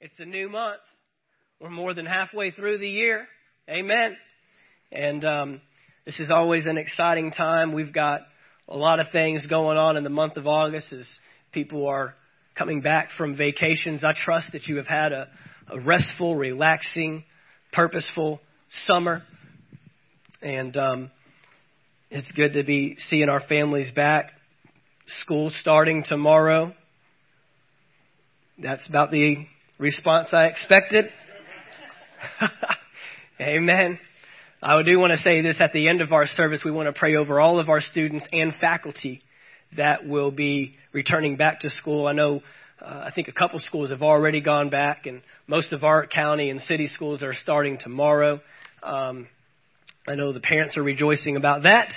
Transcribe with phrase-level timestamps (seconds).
[0.00, 0.78] It's a new month.
[1.60, 3.26] We're more than halfway through the year.
[3.68, 4.16] Amen.
[4.92, 5.60] And um,
[6.06, 7.72] this is always an exciting time.
[7.72, 8.20] We've got
[8.68, 11.04] a lot of things going on in the month of August as
[11.50, 12.14] people are
[12.56, 14.04] coming back from vacations.
[14.04, 15.26] I trust that you have had a,
[15.66, 17.24] a restful, relaxing,
[17.72, 18.38] purposeful
[18.86, 19.24] summer.
[20.40, 21.10] And um,
[22.08, 24.30] it's good to be seeing our families back.
[25.22, 26.72] School starting tomorrow.
[28.62, 29.44] That's about the
[29.78, 31.06] response I expected.
[33.40, 33.98] Amen.
[34.60, 36.62] I do want to say this at the end of our service.
[36.64, 39.22] We want to pray over all of our students and faculty
[39.76, 42.08] that will be returning back to school.
[42.08, 42.42] I know,
[42.82, 46.50] uh, I think a couple schools have already gone back, and most of our county
[46.50, 48.40] and city schools are starting tomorrow.
[48.82, 49.28] Um,
[50.08, 51.92] I know the parents are rejoicing about that.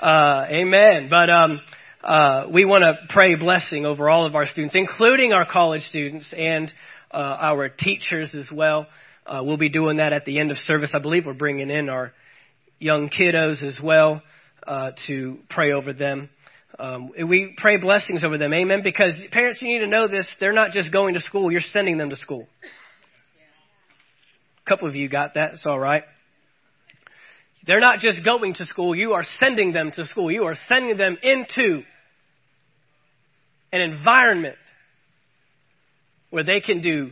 [0.00, 1.08] Uh, amen.
[1.10, 1.60] But um,
[2.02, 6.32] uh, we want to pray blessing over all of our students, including our college students
[6.36, 6.72] and
[7.20, 8.86] our teachers as well.
[9.26, 10.90] Uh, we'll be doing that at the end of service.
[10.94, 12.12] I believe we're bringing in our
[12.78, 14.22] young kiddos as well
[14.66, 16.28] uh, to pray over them.
[16.78, 18.52] Um, we pray blessings over them.
[18.52, 18.82] Amen.
[18.84, 20.30] Because parents, you need to know this.
[20.38, 21.50] They're not just going to school.
[21.50, 22.46] You're sending them to school.
[24.64, 25.54] A couple of you got that.
[25.54, 26.02] It's all right.
[27.66, 28.94] They're not just going to school.
[28.94, 30.30] You are sending them to school.
[30.30, 31.82] You are sending them into
[33.72, 34.56] an environment
[36.30, 37.10] where they can do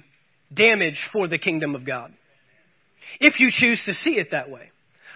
[0.52, 2.12] damage for the kingdom of God.
[3.20, 4.70] If you choose to see it that way.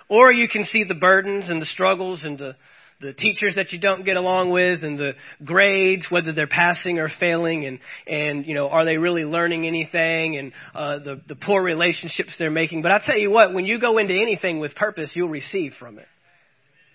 [0.08, 2.56] Or you can see the burdens and the struggles and the,
[3.00, 5.12] the teachers that you don't get along with and the
[5.44, 10.36] grades, whether they're passing or failing and, and, you know, are they really learning anything
[10.36, 12.80] and, uh, the, the poor relationships they're making.
[12.82, 15.98] But I tell you what, when you go into anything with purpose, you'll receive from
[15.98, 16.06] it.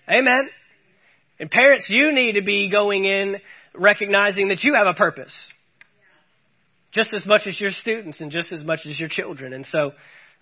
[0.08, 0.48] Amen.
[1.38, 3.36] And parents, you need to be going in
[3.74, 5.32] recognizing that you have a purpose
[6.94, 9.52] just as much as your students and just as much as your children.
[9.52, 9.92] And so,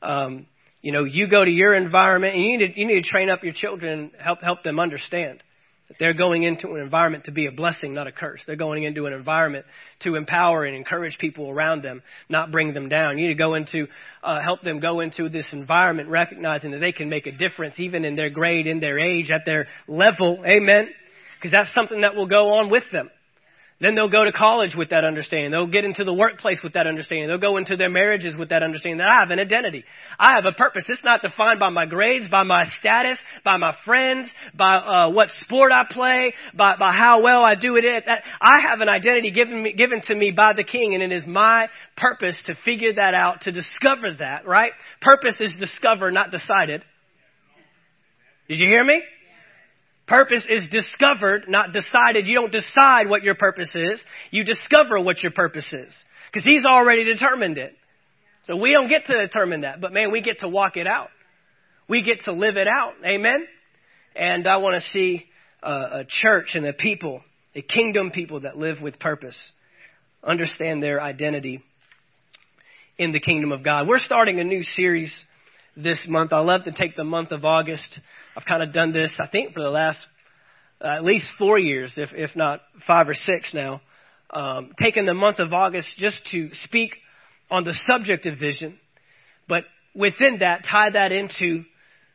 [0.03, 0.47] um,
[0.83, 3.31] you know, you go to your environment and you need to, you need to train
[3.31, 5.43] up your children, help help them understand
[5.88, 8.43] that they're going into an environment to be a blessing, not a curse.
[8.47, 9.65] They're going into an environment
[10.00, 13.19] to empower and encourage people around them, not bring them down.
[13.19, 13.87] You need to go into
[14.22, 18.04] uh, help them go into this environment, recognizing that they can make a difference, even
[18.04, 20.43] in their grade, in their age, at their level.
[20.47, 20.88] Amen.
[21.38, 23.10] Because that's something that will go on with them.
[23.82, 25.50] Then they'll go to college with that understanding.
[25.50, 27.26] They'll get into the workplace with that understanding.
[27.26, 29.84] They'll go into their marriages with that understanding that I have an identity.
[30.20, 30.84] I have a purpose.
[30.88, 35.31] It's not defined by my grades, by my status, by my friends, by uh, what
[35.41, 37.82] sport I play, by, by how well I do it.
[38.06, 41.10] That, I have an identity given, me, given to me by the King, and it
[41.10, 41.66] is my
[41.97, 44.71] purpose to figure that out, to discover that, right?
[45.00, 46.84] Purpose is discover, not decided.
[48.48, 49.03] Did you hear me?
[50.12, 52.27] Purpose is discovered, not decided.
[52.27, 53.99] You don't decide what your purpose is.
[54.31, 55.91] You discover what your purpose is.
[56.31, 57.75] Because He's already determined it.
[58.45, 61.09] So we don't get to determine that, but man, we get to walk it out.
[61.89, 62.93] We get to live it out.
[63.03, 63.47] Amen?
[64.15, 65.25] And I want to see
[65.62, 67.22] a church and a people,
[67.55, 69.39] a kingdom people that live with purpose,
[70.22, 71.62] understand their identity
[72.99, 73.89] in the kingdom of God.
[73.89, 75.11] We're starting a new series
[75.75, 76.34] this month.
[76.34, 77.99] I love to take the month of August
[78.37, 80.04] I've kind of done this, I think, for the last
[80.81, 83.81] uh, at least four years, if, if not five or six now,
[84.31, 86.97] um, taking the month of August just to speak
[87.50, 88.78] on the subject of vision,
[89.48, 91.65] but within that, tie that into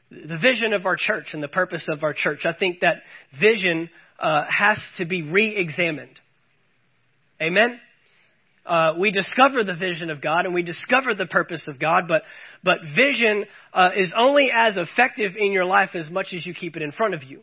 [0.09, 2.39] the vision of our church and the purpose of our church.
[2.45, 3.03] I think that
[3.39, 3.89] vision
[4.19, 6.19] uh, has to be re examined.
[7.41, 7.79] Amen?
[8.67, 12.23] Uh, we discover the vision of God and we discover the purpose of God, but,
[12.63, 16.75] but vision uh, is only as effective in your life as much as you keep
[16.75, 17.41] it in front of you.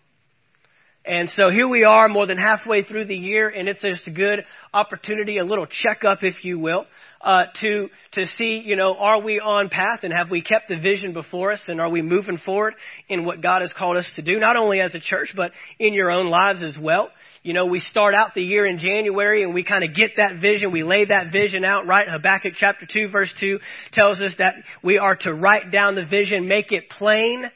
[1.06, 4.10] And so here we are more than halfway through the year, and it's just a
[4.10, 4.42] good
[4.72, 6.86] opportunity, a little checkup, if you will,
[7.20, 10.78] uh, to, to see, you know, are we on path and have we kept the
[10.78, 12.72] vision before us and are we moving forward
[13.06, 15.92] in what God has called us to do, not only as a church, but in
[15.92, 17.10] your own lives as well.
[17.42, 20.40] You know, we start out the year in January and we kind of get that
[20.40, 20.72] vision.
[20.72, 22.08] We lay that vision out, right?
[22.08, 23.58] Habakkuk chapter 2 verse 2
[23.92, 27.50] tells us that we are to write down the vision, make it plain,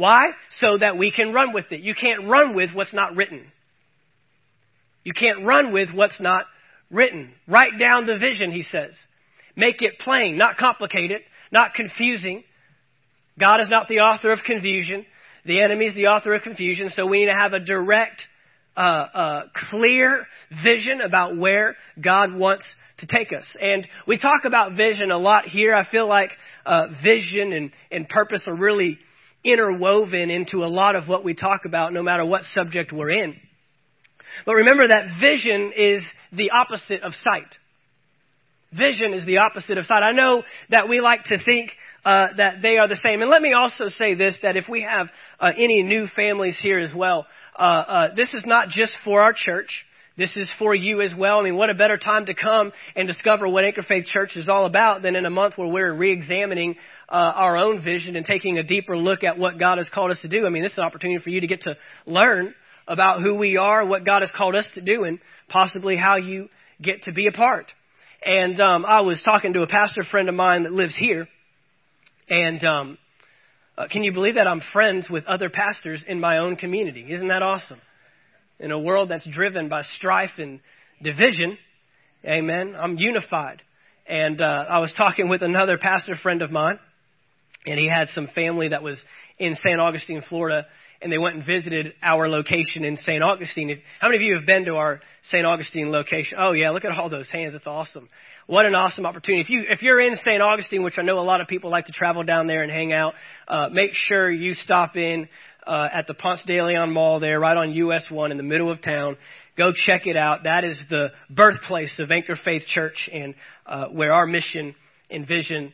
[0.00, 0.30] why?
[0.60, 1.80] So that we can run with it.
[1.80, 3.44] You can't run with what's not written.
[5.04, 6.46] You can't run with what's not
[6.90, 7.32] written.
[7.46, 8.96] Write down the vision, he says.
[9.56, 11.20] Make it plain, not complicated,
[11.52, 12.44] not confusing.
[13.38, 15.04] God is not the author of confusion.
[15.44, 18.22] The enemy is the author of confusion, so we need to have a direct,
[18.78, 20.26] uh, uh, clear
[20.64, 22.64] vision about where God wants
[23.00, 23.46] to take us.
[23.60, 25.74] And we talk about vision a lot here.
[25.74, 26.30] I feel like
[26.64, 28.98] uh, vision and, and purpose are really
[29.44, 33.36] interwoven into a lot of what we talk about, no matter what subject we're in.
[34.46, 37.56] But remember that vision is the opposite of sight.
[38.72, 40.02] Vision is the opposite of sight.
[40.02, 41.70] I know that we like to think
[42.04, 43.20] uh, that they are the same.
[43.20, 45.08] And let me also say this: that if we have
[45.40, 47.26] uh, any new families here as well,
[47.58, 49.84] uh, uh this is not just for our church.
[50.20, 51.40] This is for you as well.
[51.40, 54.50] I mean, what a better time to come and discover what Anchor Faith Church is
[54.50, 56.76] all about than in a month where we're re-examining
[57.08, 60.18] uh, our own vision and taking a deeper look at what God has called us
[60.20, 60.44] to do.
[60.44, 61.74] I mean, this is an opportunity for you to get to
[62.04, 62.54] learn
[62.86, 66.50] about who we are, what God has called us to do, and possibly how you
[66.82, 67.72] get to be a part.
[68.22, 71.28] And um, I was talking to a pastor friend of mine that lives here,
[72.28, 72.98] and um,
[73.78, 77.06] uh, can you believe that I'm friends with other pastors in my own community?
[77.10, 77.80] Isn't that awesome?
[78.60, 80.60] In a world that's driven by strife and
[81.02, 81.56] division,
[82.26, 83.62] amen, I'm unified.
[84.06, 86.78] And uh, I was talking with another pastor friend of mine,
[87.64, 89.00] and he had some family that was
[89.38, 89.80] in St.
[89.80, 90.66] Augustine, Florida,
[91.00, 93.22] and they went and visited our location in St.
[93.22, 93.80] Augustine.
[93.98, 95.46] How many of you have been to our St.
[95.46, 96.36] Augustine location?
[96.38, 97.54] Oh yeah, look at all those hands.
[97.54, 98.10] It's awesome.
[98.46, 99.40] What an awesome opportunity.
[99.40, 100.42] If you, if you're in St.
[100.42, 102.92] Augustine, which I know a lot of people like to travel down there and hang
[102.92, 103.14] out,
[103.48, 105.28] uh, make sure you stop in,
[105.70, 108.72] uh, at the Ponce de Leon Mall there, right on US 1 in the middle
[108.72, 109.16] of town.
[109.56, 110.42] Go check it out.
[110.42, 113.36] That is the birthplace of Anchor Faith Church and,
[113.66, 114.74] uh, where our mission
[115.10, 115.72] and vision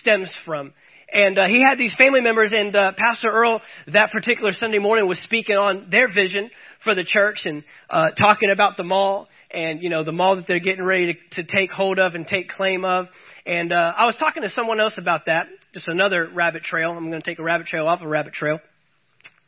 [0.00, 0.74] stems from.
[1.10, 3.62] And uh, he had these family members, and uh, Pastor Earl
[3.94, 6.50] that particular Sunday morning was speaking on their vision
[6.84, 10.46] for the church and uh, talking about the mall and you know the mall that
[10.46, 13.06] they're getting ready to, to take hold of and take claim of.
[13.46, 16.90] And uh, I was talking to someone else about that, just another rabbit trail.
[16.90, 18.60] I'm going to take a rabbit trail off a rabbit trail.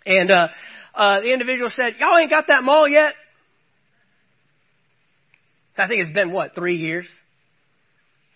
[0.06, 0.48] And uh,
[0.94, 3.14] uh, the individual said, "Y'all ain't got that mall yet."
[5.76, 7.06] I think it's been what three years.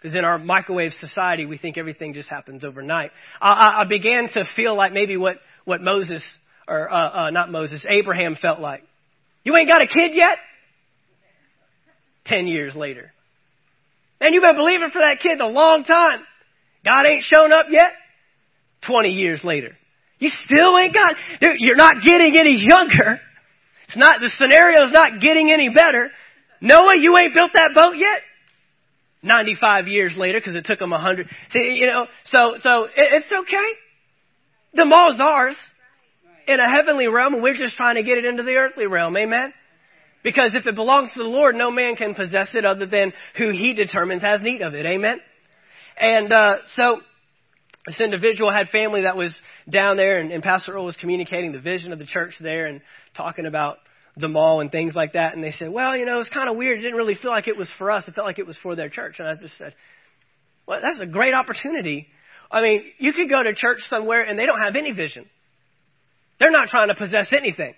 [0.05, 3.11] Because in our microwave society, we think everything just happens overnight.
[3.41, 6.23] I, I began to feel like maybe what, what Moses,
[6.69, 8.83] or uh, uh, not Moses, Abraham felt like.
[9.45, 10.37] You ain't got a kid yet?
[12.27, 13.13] Ten years later.
[14.21, 16.21] And you've been believing for that kid a long time.
[16.85, 17.93] God ain't shown up yet?
[18.87, 19.75] Twenty years later.
[20.19, 23.21] You still ain't got, dude, you're not getting any younger.
[23.89, 26.11] It's not, the scenario's not getting any better.
[26.61, 28.23] Noah, you ain't built that boat yet?
[29.23, 31.29] 95 years later because it took them 100.
[31.51, 33.71] See, you know, so, so it's okay.
[34.75, 35.57] The mall's ours
[36.47, 39.17] in a heavenly realm and we're just trying to get it into the earthly realm.
[39.17, 39.53] Amen?
[40.23, 43.51] Because if it belongs to the Lord, no man can possess it other than who
[43.51, 44.87] he determines has need of it.
[44.87, 45.21] Amen?
[45.99, 47.01] And, uh, so,
[47.87, 49.35] this individual had family that was
[49.69, 52.81] down there and, and Pastor Earl was communicating the vision of the church there and
[53.17, 53.79] talking about
[54.17, 55.35] the mall and things like that.
[55.35, 56.79] And they said, well, you know, it's kind of weird.
[56.79, 58.05] It didn't really feel like it was for us.
[58.09, 59.17] It felt like it was for their church.
[59.19, 59.75] And I just said,
[60.67, 62.07] well, that's a great opportunity.
[62.51, 65.27] I mean, you could go to church somewhere and they don't have any vision.
[66.39, 67.75] They're not trying to possess anything.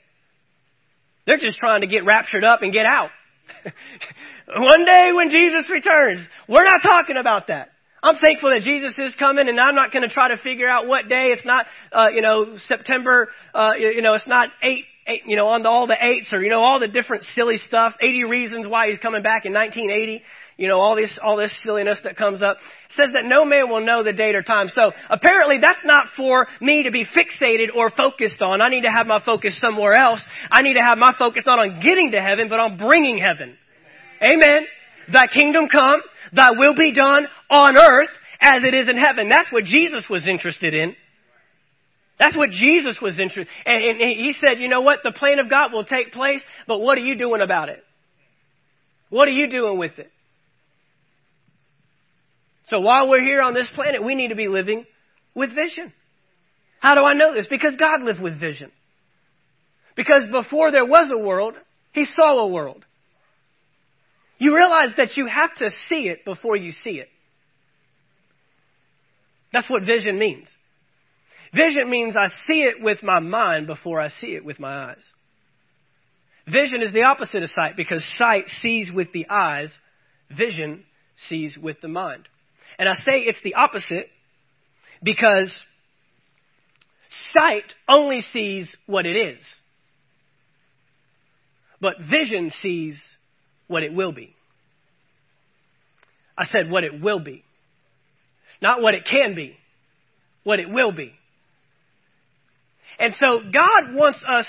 [1.26, 3.10] They're just trying to get raptured up and get out.
[4.56, 7.70] One day when Jesus returns, we're not talking about that.
[8.06, 10.86] I'm thankful that Jesus is coming, and I'm not going to try to figure out
[10.86, 11.30] what day.
[11.34, 13.28] It's not, uh, you know, September.
[13.52, 16.42] Uh, you know, it's not eight eight, you know, on the, all the eights or,
[16.42, 20.22] you know, all the different silly stuff, 80 reasons why he's coming back in 1980,
[20.56, 22.56] you know, all this, all this silliness that comes up.
[22.56, 24.66] It says that no man will know the date or time.
[24.66, 28.60] So apparently that's not for me to be fixated or focused on.
[28.60, 30.24] I need to have my focus somewhere else.
[30.50, 33.56] I need to have my focus not on getting to heaven, but on bringing heaven.
[34.20, 34.66] Amen.
[35.12, 36.00] Thy kingdom come,
[36.32, 38.10] thy will be done on earth
[38.40, 39.28] as it is in heaven.
[39.28, 40.94] That's what Jesus was interested in.
[42.18, 45.00] That's what Jesus was interested and, and he said, you know what?
[45.04, 47.84] The plan of God will take place, but what are you doing about it?
[49.10, 50.10] What are you doing with it?
[52.68, 54.86] So while we're here on this planet, we need to be living
[55.34, 55.92] with vision.
[56.80, 57.46] How do I know this?
[57.48, 58.72] Because God lived with vision.
[59.94, 61.54] Because before there was a world,
[61.92, 62.84] He saw a world.
[64.38, 67.08] You realize that you have to see it before you see it.
[69.52, 70.48] That's what vision means.
[71.54, 75.04] Vision means I see it with my mind before I see it with my eyes.
[76.46, 79.72] Vision is the opposite of sight because sight sees with the eyes,
[80.36, 80.84] vision
[81.28, 82.28] sees with the mind.
[82.78, 84.08] And I say it's the opposite
[85.02, 85.52] because
[87.32, 89.40] sight only sees what it is,
[91.80, 93.02] but vision sees
[93.68, 94.34] what it will be.
[96.38, 97.44] I said what it will be,
[98.60, 99.56] not what it can be,
[100.44, 101.12] what it will be.
[102.98, 104.46] And so God wants us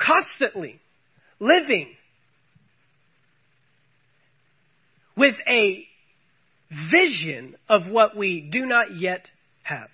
[0.00, 0.80] constantly
[1.38, 1.88] living
[5.16, 5.86] with a
[6.90, 9.28] vision of what we do not yet
[9.62, 9.88] have.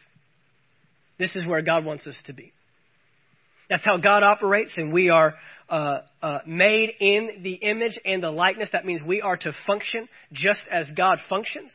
[1.18, 2.52] This is where God wants us to be.
[3.68, 5.34] That's how God operates, and we are
[5.68, 8.70] uh, uh, made in the image and the likeness.
[8.72, 11.72] That means we are to function just as God functions.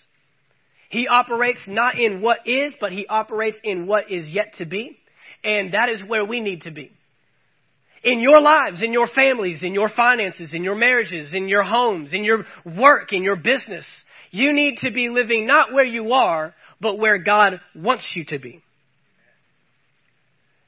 [0.89, 4.97] He operates not in what is, but he operates in what is yet to be.
[5.43, 6.91] And that is where we need to be.
[8.03, 12.13] In your lives, in your families, in your finances, in your marriages, in your homes,
[12.13, 13.85] in your work, in your business,
[14.31, 18.39] you need to be living not where you are, but where God wants you to
[18.39, 18.61] be.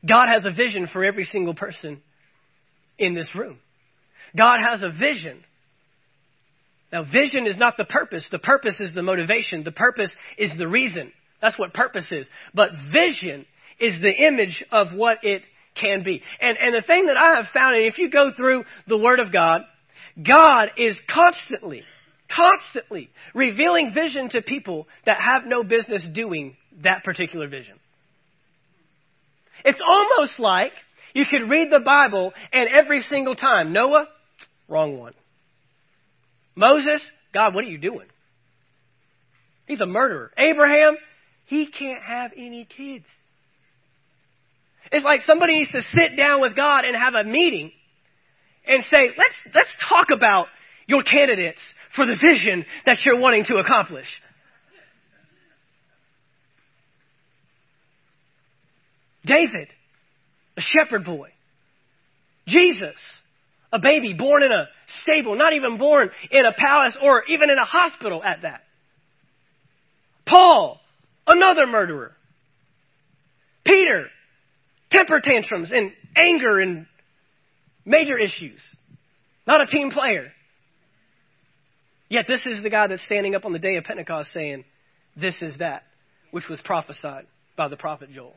[0.08, 2.02] God has a vision for every single person
[2.98, 3.58] in this room.
[4.38, 5.44] God has a vision.
[6.92, 8.28] Now, vision is not the purpose.
[8.32, 9.64] The purpose is the motivation.
[9.64, 11.12] The purpose is the reason.
[11.42, 12.28] That's what purpose is.
[12.54, 13.46] But vision
[13.80, 15.44] is the image of what it
[15.80, 16.22] can be.
[16.40, 19.20] And, and the thing that I have found, and if you go through the Word
[19.20, 19.62] of God,
[20.26, 21.84] God is constantly,
[22.34, 27.78] constantly revealing vision to people that have no business doing that particular vision.
[29.66, 30.74] It's almost like
[31.14, 34.08] you could read the Bible and every single time, Noah,
[34.70, 35.14] wrong one.
[36.56, 37.02] Moses,
[37.34, 38.08] God, what are you doing?
[39.68, 40.32] He's a murderer.
[40.38, 40.96] Abraham,
[41.46, 43.06] he can't have any kids.
[44.92, 47.72] It's like somebody needs to sit down with God and have a meeting
[48.68, 50.46] and say, let's, let's talk about
[50.88, 51.62] your candidates
[51.96, 54.08] for the vision that you're wanting to accomplish.
[59.25, 59.67] David,
[60.58, 61.29] a shepherd boy.
[62.48, 62.96] Jesus,
[63.72, 64.67] a baby born in a
[65.01, 68.62] stable, not even born in a palace or even in a hospital at that.
[70.27, 70.79] Paul,
[71.27, 72.12] another murderer.
[73.65, 74.05] Peter,
[74.91, 76.86] temper tantrums and anger and
[77.84, 78.62] major issues.
[79.48, 80.32] Not a team player.
[82.10, 84.63] Yet this is the guy that's standing up on the day of Pentecost saying,
[85.15, 85.84] This is that
[86.29, 87.25] which was prophesied
[87.58, 88.36] by the prophet Joel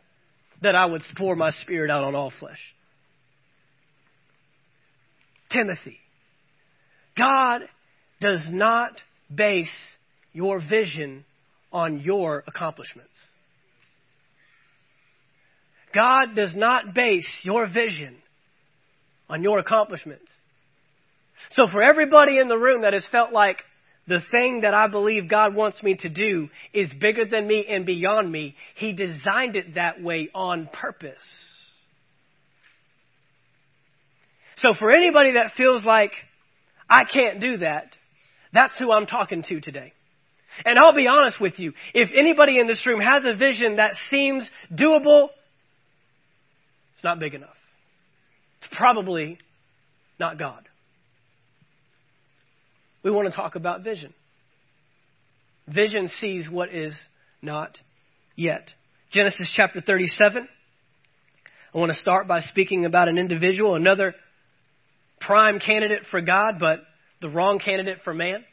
[0.62, 2.61] that I would pour my spirit out on all flesh.
[5.50, 5.99] Timothy,
[7.17, 7.62] God
[8.21, 9.00] does not
[9.35, 9.71] base
[10.33, 11.25] your vision
[11.73, 13.15] on your accomplishments.
[15.95, 18.17] God does not base your vision
[19.29, 20.31] on your accomplishments.
[21.53, 23.59] So for everybody in the room that has felt like
[24.09, 27.85] the thing that I believe God wants me to do is bigger than me and
[27.85, 28.57] beyond me.
[28.75, 31.23] He designed it that way on purpose.
[34.57, 36.12] So for anybody that feels like
[36.91, 37.87] I can't do that,
[38.53, 39.93] that's who I'm talking to today.
[40.65, 41.75] And I'll be honest with you.
[41.95, 45.29] If anybody in this room has a vision that seems doable,
[46.95, 47.50] it's not big enough.
[48.62, 49.38] It's probably
[50.19, 50.68] not God
[53.02, 54.12] we want to talk about vision.
[55.67, 56.99] Vision sees what is
[57.43, 57.78] not
[58.37, 58.71] yet.
[59.12, 60.49] Genesis chapter 37.
[61.75, 64.14] I want to start by speaking about an individual, another
[65.21, 66.81] prime candidate for God, but
[67.21, 68.45] the wrong candidate for man.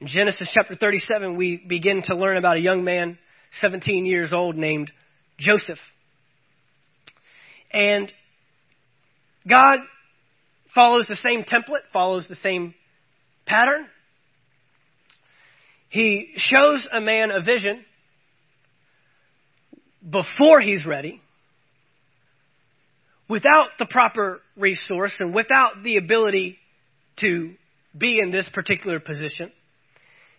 [0.00, 3.18] In Genesis chapter 37, we begin to learn about a young man,
[3.60, 4.92] 17 years old, named
[5.38, 5.78] Joseph.
[7.72, 8.12] And
[9.48, 9.78] God
[10.74, 12.74] follows the same template, follows the same
[13.46, 13.86] pattern.
[15.88, 17.84] He shows a man a vision
[20.08, 21.20] before he's ready,
[23.28, 26.58] without the proper resource and without the ability
[27.20, 27.54] to
[27.96, 29.50] be in this particular position.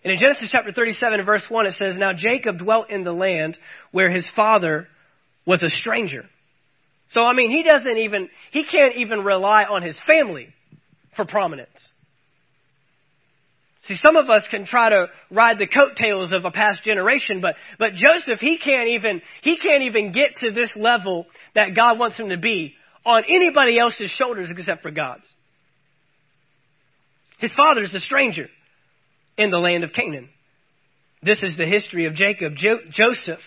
[0.04, 3.58] And in Genesis chapter 37 verse 1 it says, Now Jacob dwelt in the land
[3.92, 4.88] where his father
[5.46, 6.26] was a stranger.
[7.12, 10.50] So, I mean, he doesn't even, he can't even rely on his family
[11.16, 11.90] for prominence.
[13.86, 17.56] See, some of us can try to ride the coattails of a past generation, but,
[17.80, 21.26] but Joseph, he can't even, he can't even get to this level
[21.56, 25.28] that God wants him to be on anybody else's shoulders except for God's.
[27.40, 28.48] His father is a stranger
[29.38, 30.30] in the land of Canaan.
[31.24, 32.54] This is the history of Jacob.
[32.56, 33.40] Jo- Joseph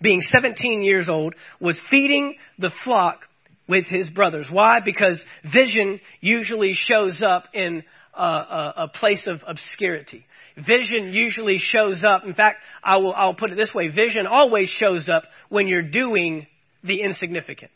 [0.00, 3.20] being 17 years old, was feeding the flock
[3.68, 4.48] with his brothers.
[4.50, 4.80] Why?
[4.84, 5.20] Because
[5.52, 7.82] vision usually shows up in
[8.14, 10.24] a, a, a place of obscurity.
[10.56, 12.24] Vision usually shows up.
[12.24, 13.88] In fact, I will, I'll put it this way.
[13.88, 16.46] Vision always shows up when you're doing
[16.82, 17.70] the insignificant.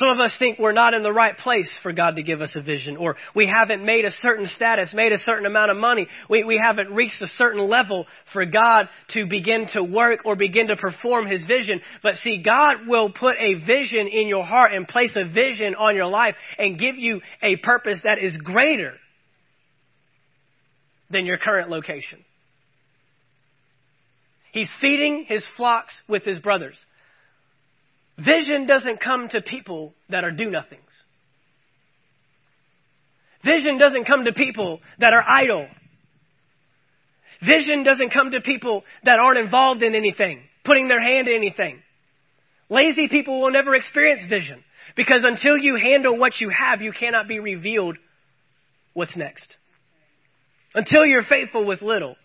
[0.00, 2.52] Some of us think we're not in the right place for God to give us
[2.56, 6.06] a vision, or we haven't made a certain status, made a certain amount of money.
[6.30, 10.68] We, we haven't reached a certain level for God to begin to work or begin
[10.68, 11.82] to perform His vision.
[12.02, 15.94] But see, God will put a vision in your heart and place a vision on
[15.94, 18.94] your life and give you a purpose that is greater
[21.10, 22.24] than your current location.
[24.52, 26.78] He's feeding his flocks with his brothers.
[28.24, 30.80] Vision doesn't come to people that are do nothings.
[33.44, 35.66] Vision doesn't come to people that are idle.
[37.40, 41.80] Vision doesn't come to people that aren't involved in anything, putting their hand in anything.
[42.68, 44.62] Lazy people will never experience vision
[44.96, 47.96] because until you handle what you have, you cannot be revealed
[48.92, 49.56] what's next.
[50.74, 52.16] Until you're faithful with little,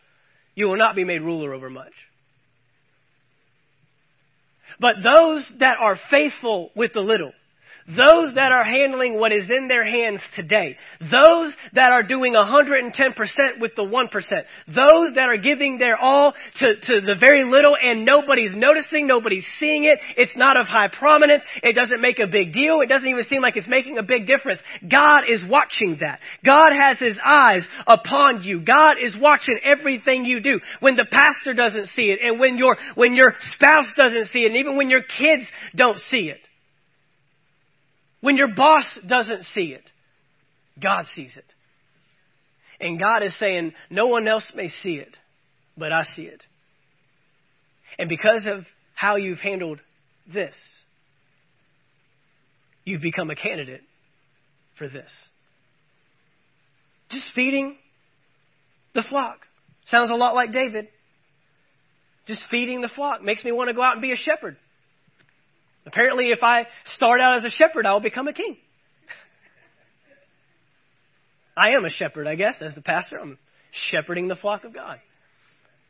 [0.54, 1.94] you will not be made ruler over much.
[4.80, 7.32] But those that are faithful with the little,
[7.88, 10.76] those that are handling what is in their hands today.
[11.00, 12.92] Those that are doing 110%
[13.60, 14.10] with the 1%.
[14.68, 19.46] Those that are giving their all to, to the very little and nobody's noticing, nobody's
[19.60, 20.00] seeing it.
[20.18, 21.44] It's not of high prominence.
[21.62, 22.82] It doesn't make a big deal.
[22.82, 24.60] It doesn't even seem like it's making a big difference.
[24.82, 26.22] God is watching that.
[26.44, 28.62] God has His eyes upon you.
[28.62, 30.60] God is watching everything you do.
[30.80, 34.48] When the pastor doesn't see it and when your, when your spouse doesn't see it
[34.48, 36.40] and even when your kids don't see it.
[38.26, 39.84] When your boss doesn't see it,
[40.82, 41.46] God sees it.
[42.80, 45.16] And God is saying, no one else may see it,
[45.78, 46.44] but I see it.
[48.00, 48.64] And because of
[48.96, 49.80] how you've handled
[50.34, 50.56] this,
[52.84, 53.84] you've become a candidate
[54.80, 55.12] for this.
[57.12, 57.78] Just feeding
[58.96, 59.38] the flock.
[59.86, 60.88] Sounds a lot like David.
[62.26, 64.58] Just feeding the flock makes me want to go out and be a shepherd.
[65.86, 68.58] Apparently, if I start out as a shepherd, I will become a king.
[71.56, 73.18] I am a shepherd, I guess, as the pastor.
[73.18, 73.38] I'm
[73.72, 75.00] shepherding the flock of God.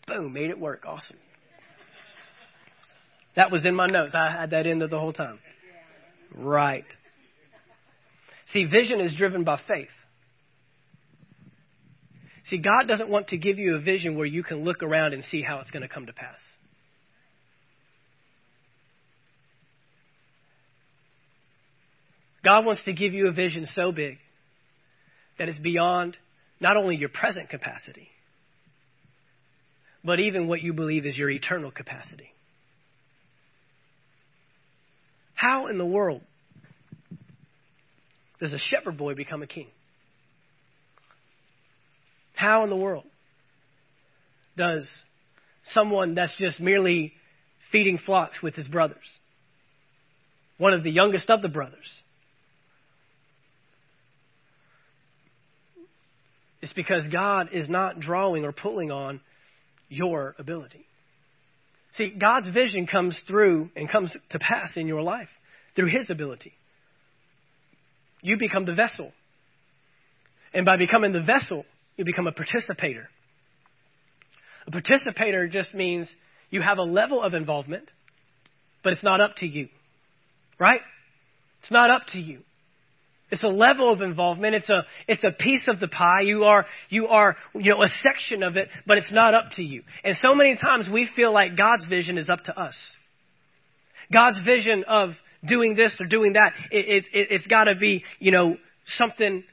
[0.07, 0.83] Boom, made it work.
[0.85, 1.17] Awesome.
[3.35, 4.13] That was in my notes.
[4.13, 5.39] I had that in there the whole time.
[6.33, 6.85] Right.
[8.51, 9.87] See, vision is driven by faith.
[12.45, 15.23] See, God doesn't want to give you a vision where you can look around and
[15.23, 16.37] see how it's going to come to pass.
[22.45, 24.17] God wants to give you a vision so big
[25.39, 26.15] that it's beyond
[26.59, 28.07] not only your present capacity,
[30.03, 32.31] but even what you believe is your eternal capacity.
[35.33, 36.21] How in the world
[38.39, 39.67] does a shepherd boy become a king?
[42.35, 43.05] How in the world
[44.55, 44.87] does
[45.63, 47.13] someone that's just merely
[47.71, 49.17] feeding flocks with his brothers,
[50.59, 52.03] one of the youngest of the brothers,
[56.65, 59.21] It's because God is not drawing or pulling on
[59.87, 60.87] your ability.
[61.93, 65.29] See, God's vision comes through and comes to pass in your life
[65.75, 66.53] through His ability.
[68.23, 69.11] You become the vessel.
[70.55, 71.65] And by becoming the vessel,
[71.97, 73.09] you become a participator.
[74.65, 76.09] A participator just means
[76.49, 77.91] you have a level of involvement,
[78.83, 79.67] but it's not up to you.
[80.59, 80.81] Right?
[81.61, 82.39] It's not up to you.
[83.31, 84.55] It's a level of involvement.
[84.55, 86.21] It's a, it's a piece of the pie.
[86.21, 89.63] You are, you are, you know, a section of it, but it's not up to
[89.63, 89.81] you.
[90.03, 92.75] And so many times we feel like God's vision is up to us.
[94.13, 95.11] God's vision of
[95.47, 99.43] doing this or doing that, it, it, it's gotta be, you know, something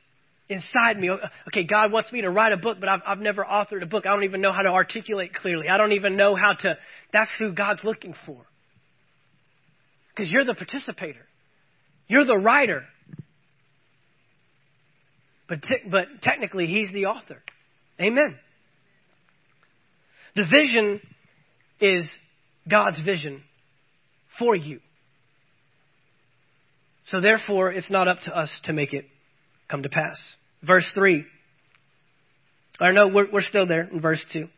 [0.48, 1.10] inside me.
[1.10, 4.06] Okay, God wants me to write a book, but I've, I've never authored a book.
[4.06, 5.68] I don't even know how to articulate clearly.
[5.68, 6.76] I don't even know how to,
[7.12, 8.38] that's who God's looking for.
[10.14, 11.26] Because you're the participator.
[12.06, 12.84] You're the writer.
[15.52, 17.42] But, te- but technically, he's the author.
[18.00, 18.38] Amen.
[20.34, 20.98] The vision
[21.78, 22.08] is
[22.66, 23.42] God's vision
[24.38, 24.80] for you.
[27.08, 29.04] So therefore, it's not up to us to make it
[29.68, 30.16] come to pass.
[30.62, 31.26] Verse 3.
[32.80, 34.48] Or no, we're, we're still there in verse 2.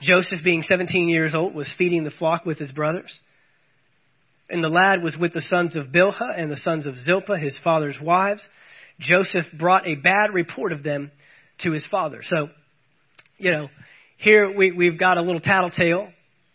[0.00, 3.20] Joseph, being 17 years old, was feeding the flock with his brothers.
[4.50, 7.56] And the lad was with the sons of Bilhah and the sons of Zilpah, his
[7.62, 8.48] father's wives.
[9.00, 11.10] Joseph brought a bad report of them
[11.60, 12.22] to his father.
[12.22, 12.48] So,
[13.38, 13.68] you know,
[14.18, 16.08] here we, we've got a little tattletale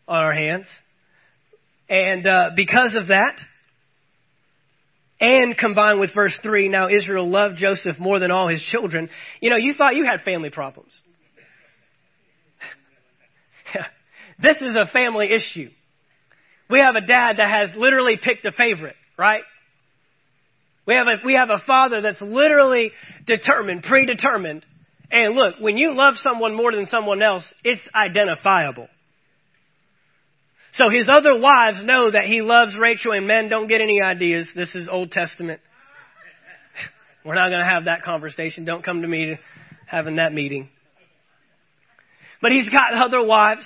[0.08, 0.66] on our hands.
[1.90, 3.40] And uh, because of that,
[5.20, 9.10] and combined with verse 3, now Israel loved Joseph more than all his children.
[9.42, 10.94] You know, you thought you had family problems.
[14.42, 15.70] this is a family issue.
[16.70, 19.42] We have a dad that has literally picked a favorite, right?
[20.88, 22.92] We have a, we have a father that's literally
[23.26, 24.66] determined, predetermined.
[25.12, 28.88] And look, when you love someone more than someone else, it's identifiable.
[30.74, 34.48] So his other wives know that he loves Rachel and men don't get any ideas.
[34.56, 35.60] This is Old Testament.
[37.26, 38.64] We're not going to have that conversation.
[38.64, 39.38] Don't come to me
[39.88, 40.70] having that meeting.
[42.42, 43.66] But he's got other wives.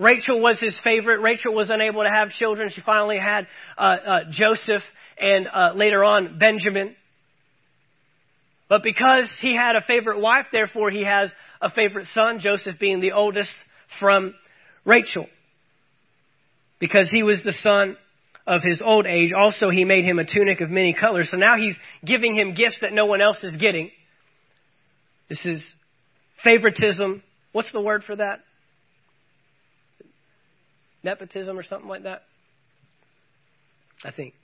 [0.00, 1.20] Rachel was his favorite.
[1.20, 2.70] Rachel was unable to have children.
[2.74, 4.82] She finally had uh, uh, Joseph
[5.18, 6.96] and uh, later on Benjamin.
[8.68, 13.00] But because he had a favorite wife, therefore he has a favorite son, Joseph being
[13.00, 13.50] the oldest
[13.98, 14.34] from
[14.84, 15.26] Rachel.
[16.78, 17.96] Because he was the son
[18.46, 19.32] of his old age.
[19.36, 21.28] Also, he made him a tunic of many colors.
[21.30, 23.90] So now he's giving him gifts that no one else is getting.
[25.28, 25.62] This is
[26.42, 27.22] favoritism.
[27.52, 28.40] What's the word for that?
[31.02, 32.22] Nepotism or something like that?
[34.04, 34.34] I think.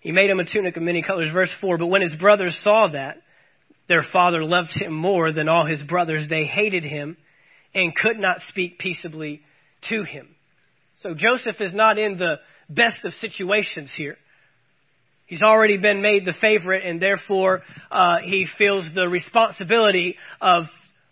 [0.00, 1.30] He made him a tunic of many colors.
[1.32, 3.18] Verse 4 But when his brothers saw that,
[3.88, 7.16] their father loved him more than all his brothers, they hated him
[7.74, 9.42] and could not speak peaceably
[9.88, 10.28] to him.
[11.00, 12.36] So Joseph is not in the
[12.68, 14.16] best of situations here.
[15.26, 20.64] He's already been made the favorite, and therefore uh, he feels the responsibility of,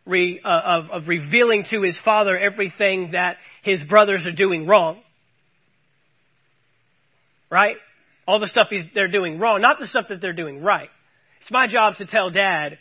[0.06, 5.00] re, uh, of, of revealing to his father everything that his brothers are doing wrong.
[7.50, 7.76] Right?
[8.26, 10.88] All the stuff they're doing wrong, not the stuff that they're doing right.
[11.40, 12.78] It's my job to tell dad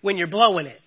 [0.00, 0.80] when you're blowing it.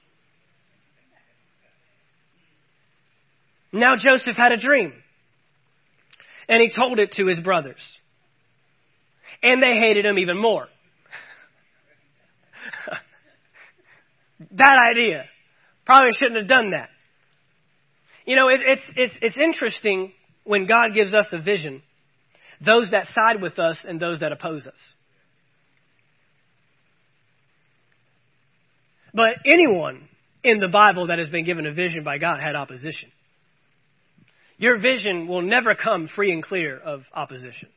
[3.72, 4.94] Now Joseph had a dream.
[6.50, 7.82] And he told it to his brothers.
[9.42, 10.68] And they hated him even more.
[14.52, 15.26] Bad idea.
[15.92, 16.88] Probably shouldn't have done that.
[18.26, 20.14] You know, it, it's, it's, it's interesting
[20.46, 21.84] when God gives us a vision,
[22.66, 24.78] those that side with us and those that oppose us.
[29.14, 30.08] But anyone
[30.46, 33.12] in the Bible that has been given a vision by God had opposition.
[34.58, 37.68] Your vision will never come free and clear of opposition.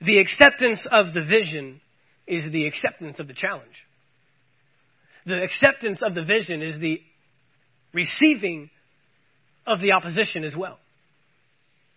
[0.00, 1.82] The acceptance of the vision
[2.26, 3.76] is the acceptance of the challenge.
[5.26, 7.00] The acceptance of the vision is the
[7.92, 8.70] receiving
[9.66, 10.78] of the opposition as well.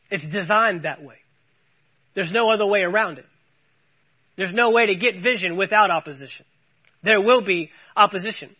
[0.09, 1.17] It's designed that way.
[2.15, 3.25] There's no other way around it.
[4.37, 6.45] There's no way to get vision without opposition.
[7.03, 8.55] There will be opposition.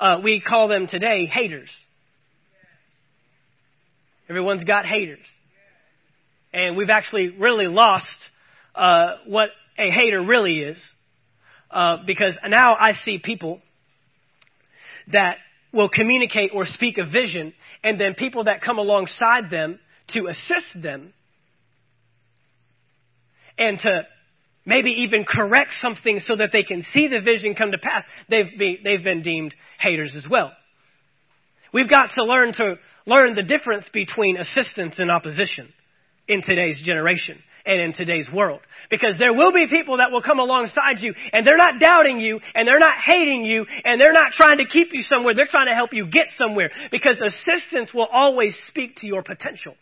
[0.00, 1.70] Uh, we call them today haters.
[4.28, 5.26] Everyone's got haters.
[6.52, 8.06] And we've actually really lost
[8.74, 10.82] uh, what a hater really is.
[11.70, 13.60] Uh, because now I see people
[15.12, 15.36] that
[15.72, 20.82] will communicate or speak a vision, and then people that come alongside them to assist
[20.82, 21.12] them
[23.58, 24.02] and to
[24.66, 28.58] maybe even correct something so that they can see the vision come to pass, they've,
[28.58, 30.52] be, they've been deemed haters as well.
[31.72, 35.68] We've got to learn to learn the difference between assistance and opposition
[36.28, 38.60] in today's generation and in today's world.
[38.90, 42.40] Because there will be people that will come alongside you and they're not doubting you
[42.54, 45.34] and they're not hating you and they're not trying to keep you somewhere.
[45.34, 49.74] They're trying to help you get somewhere because assistance will always speak to your potential.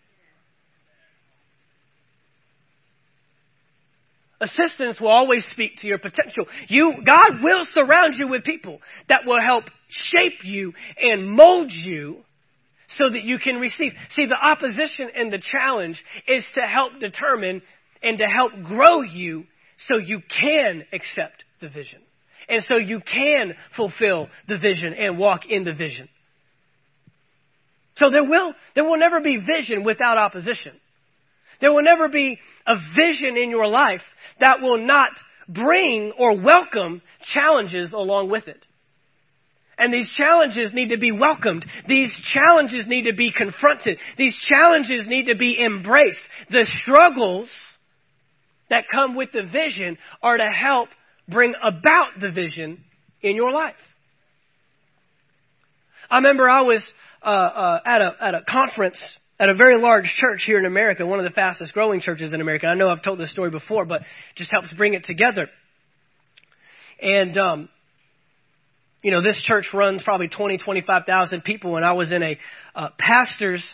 [4.41, 6.47] Assistance will always speak to your potential.
[6.67, 12.25] You, God will surround you with people that will help shape you and mold you
[12.97, 13.93] so that you can receive.
[14.11, 17.63] See, the opposition and the challenge is to help determine
[18.03, 19.45] and to help grow you
[19.89, 22.01] so you can accept the vision.
[22.49, 26.09] And so you can fulfill the vision and walk in the vision.
[27.95, 30.73] So there will, there will never be vision without opposition.
[31.61, 34.01] There will never be a vision in your life
[34.41, 35.11] that will not
[35.49, 37.03] bring or welcome
[37.33, 38.65] challenges along with it.
[39.79, 41.65] And these challenges need to be welcomed.
[41.89, 43.99] These challenges need to be confronted.
[44.19, 46.21] These challenges need to be embraced.
[46.51, 47.49] The struggles
[48.71, 50.89] that come with the vision are to help
[51.29, 52.85] bring about the vision
[53.23, 53.75] in your life.
[56.11, 56.85] I remember I was
[57.23, 59.03] uh, uh, at a at a conference
[59.39, 62.41] at a very large church here in America, one of the fastest growing churches in
[62.41, 62.67] America.
[62.67, 64.03] I know I've told this story before, but
[64.37, 65.49] just helps bring it together.
[67.01, 67.69] And um,
[69.03, 72.39] you know, this church runs probably 20, 25,000 people, and I was in a
[72.75, 73.65] uh, pastor's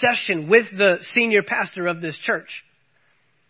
[0.00, 2.62] session with the senior pastor of this church.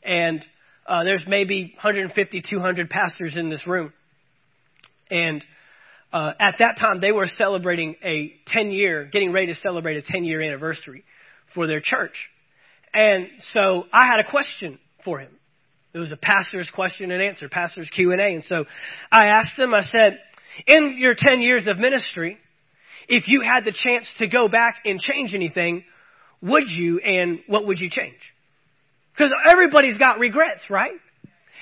[0.02, 0.44] And
[0.86, 3.92] uh, there's maybe 150, 200 pastors in this room.
[5.10, 5.44] And
[6.12, 10.02] uh, at that time, they were celebrating a 10 year, getting ready to celebrate a
[10.02, 11.04] 10 year anniversary
[11.54, 12.14] for their church.
[12.94, 15.30] And so I had a question for him.
[15.92, 18.34] It was a pastor's question and answer, pastor's Q and A.
[18.34, 18.64] And so
[19.10, 20.18] I asked him, I said,
[20.66, 22.38] in your 10 years of ministry,
[23.08, 25.84] if you had the chance to go back and change anything,
[26.42, 28.18] would you and what would you change?
[29.12, 30.92] Because everybody's got regrets, right?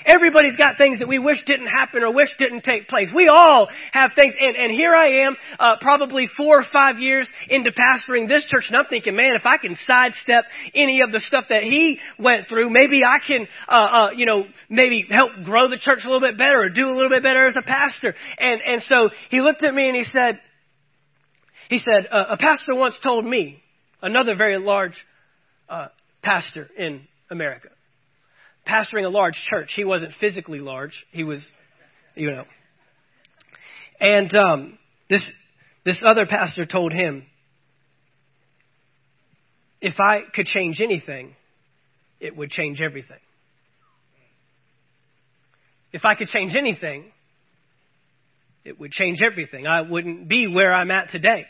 [0.07, 3.11] Everybody's got things that we wish didn't happen or wish didn't take place.
[3.15, 7.29] We all have things, and, and here I am, uh, probably four or five years
[7.49, 11.21] into pastoring this church, and I'm thinking, man, if I can sidestep any of the
[11.21, 15.69] stuff that he went through, maybe I can, uh, uh, you know, maybe help grow
[15.69, 18.15] the church a little bit better or do a little bit better as a pastor.
[18.39, 20.41] And and so he looked at me and he said,
[21.69, 23.63] he said, uh, a pastor once told me,
[24.03, 24.97] another very large
[25.69, 25.89] uh,
[26.23, 27.69] pastor in America,
[28.67, 29.73] pastoring a large church.
[29.75, 31.05] He wasn't physically large.
[31.13, 31.47] He was,
[32.15, 32.45] you know.
[34.01, 35.23] And um, this
[35.85, 37.25] this other pastor told him,
[39.81, 41.35] if I could change anything,
[42.21, 43.19] it would change everything.
[45.93, 47.05] If I could change anything,
[48.65, 49.67] it would change everything.
[49.67, 51.47] I wouldn't be where I'm at today.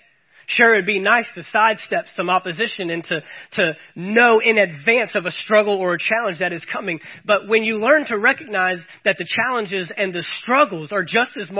[0.48, 3.20] Sure, it'd be nice to sidestep some opposition and to,
[3.54, 7.00] to know in advance of a struggle or a challenge that is coming.
[7.24, 11.50] But when you learn to recognize that the challenges and the struggles are just as,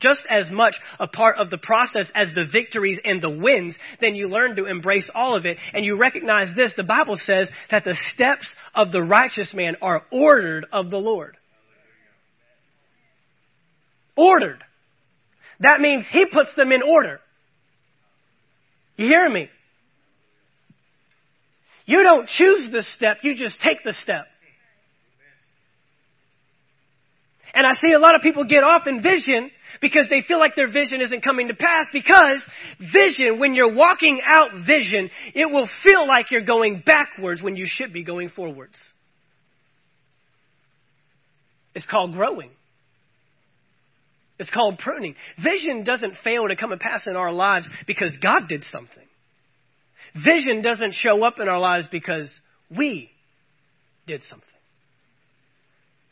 [0.00, 4.14] just as much a part of the process as the victories and the wins, then
[4.14, 5.58] you learn to embrace all of it.
[5.74, 6.72] And you recognize this.
[6.74, 11.36] The Bible says that the steps of the righteous man are ordered of the Lord.
[14.16, 14.64] Ordered.
[15.60, 17.20] That means he puts them in order.
[18.96, 19.48] You hear me?
[21.86, 24.26] You don't choose the step, you just take the step.
[27.54, 30.56] And I see a lot of people get off in vision because they feel like
[30.56, 32.42] their vision isn't coming to pass because
[32.92, 37.64] vision, when you're walking out vision, it will feel like you're going backwards when you
[37.68, 38.74] should be going forwards.
[41.74, 42.50] It's called growing.
[44.38, 45.14] It's called pruning.
[45.42, 49.04] Vision doesn't fail to come and pass in our lives because God did something.
[50.24, 52.28] Vision doesn't show up in our lives because
[52.76, 53.10] we
[54.06, 54.48] did something.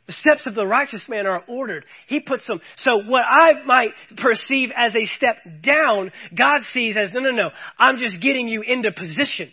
[0.06, 1.84] The steps of the righteous man are ordered.
[2.08, 2.60] He puts them.
[2.78, 7.50] So what I might perceive as a step down, God sees as, no, no, no,
[7.78, 9.52] I'm just getting you into position.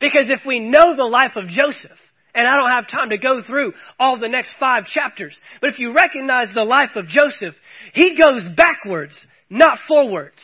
[0.00, 1.98] Because if we know the life of Joseph,
[2.34, 5.38] and I don't have time to go through all the next five chapters.
[5.60, 7.54] But if you recognize the life of Joseph,
[7.94, 9.16] he goes backwards,
[9.50, 10.40] not forwards.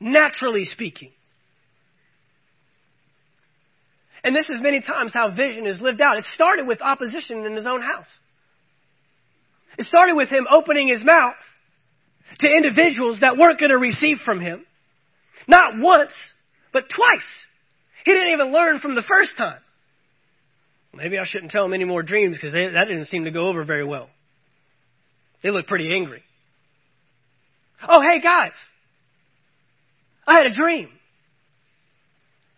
[0.00, 1.10] Naturally speaking.
[4.24, 6.18] And this is many times how vision is lived out.
[6.18, 8.08] It started with opposition in his own house.
[9.78, 11.34] It started with him opening his mouth
[12.40, 14.64] to individuals that weren't going to receive from him.
[15.46, 16.12] Not once,
[16.72, 17.46] but twice.
[18.04, 19.60] He didn't even learn from the first time.
[20.96, 23.64] Maybe I shouldn't tell them any more dreams because that didn't seem to go over
[23.64, 24.08] very well.
[25.42, 26.22] They look pretty angry.
[27.86, 28.52] Oh, hey guys.
[30.26, 30.88] I had a dream.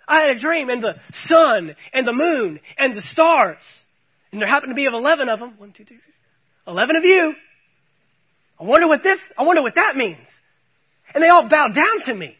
[0.07, 0.95] I had a dream and the
[1.29, 3.63] sun and the moon and the stars.
[4.33, 5.55] And there happened to be of 11 of them.
[5.59, 5.99] One, two, three,
[6.67, 7.35] 11 of you.
[8.61, 10.27] I wonder what this, I wonder what that means.
[11.15, 12.35] And they all bowed down to me.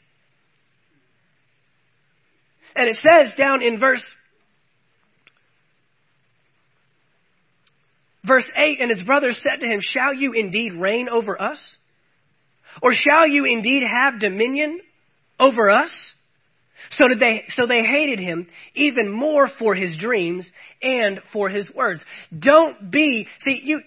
[2.75, 4.05] And it says down in verse
[8.29, 11.59] Verse 8, and his brothers said to him, Shall you indeed reign over us?
[12.83, 14.81] Or shall you indeed have dominion
[15.41, 15.91] over us?
[16.91, 20.49] So did they, so they hated him even more for his dreams
[20.81, 22.01] and for his words.
[22.37, 23.81] Don't be, see, you,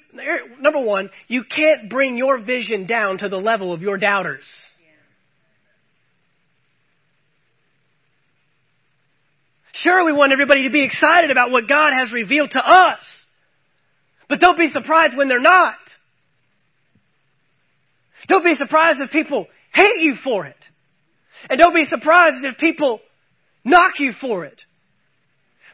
[0.60, 4.44] number one, you can't bring your vision down to the level of your doubters.
[9.74, 13.00] Sure, we want everybody to be excited about what God has revealed to us.
[14.32, 15.76] But don't be surprised when they're not.
[18.30, 20.56] Don't be surprised if people hate you for it.
[21.50, 23.02] And don't be surprised if people
[23.66, 24.62] knock you for it.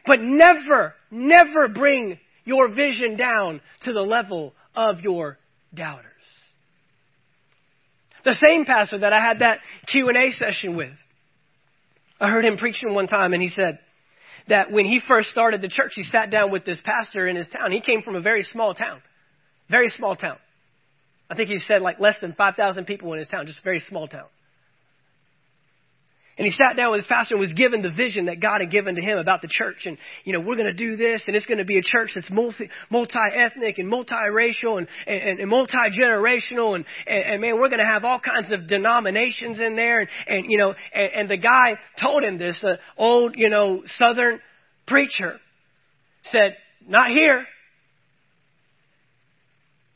[0.06, 5.38] But never, never bring your vision down to the level of your
[5.72, 6.06] doubters.
[8.24, 10.94] The same pastor that I had that Q&A session with,
[12.20, 13.78] I heard him preaching one time and he said,
[14.48, 17.48] that when he first started the church, he sat down with this pastor in his
[17.48, 17.72] town.
[17.72, 19.00] He came from a very small town.
[19.70, 20.38] Very small town.
[21.30, 23.80] I think he said like less than 5,000 people in his town, just a very
[23.80, 24.26] small town.
[26.38, 28.70] And he sat down with his pastor and was given the vision that God had
[28.70, 29.86] given to him about the church.
[29.86, 32.10] And, you know, we're going to do this and it's going to be a church
[32.14, 36.76] that's multi, multi-ethnic and multi-racial and, and, and multi-generational.
[36.76, 40.00] And, and, and, man, we're going to have all kinds of denominations in there.
[40.00, 43.82] And, and you know, and, and the guy told him this, the old, you know,
[43.86, 44.38] southern
[44.86, 45.40] preacher
[46.30, 47.44] said, not here.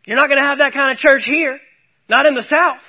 [0.06, 1.60] You're not going to have that kind of church here.
[2.08, 2.82] Not in the South.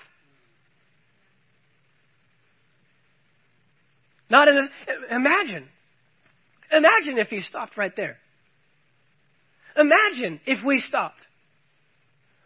[4.33, 5.69] Not in the, imagine.
[6.71, 8.17] Imagine if he stopped right there.
[9.77, 11.27] Imagine if we stopped